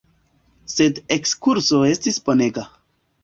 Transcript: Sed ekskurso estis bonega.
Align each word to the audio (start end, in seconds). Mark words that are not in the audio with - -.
Sed 0.75 1.01
ekskurso 1.17 1.83
estis 1.91 2.17
bonega. 2.31 2.65